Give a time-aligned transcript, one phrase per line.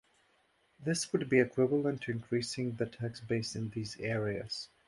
[0.83, 4.67] This would be equivalent to increasing the tax base in these areas.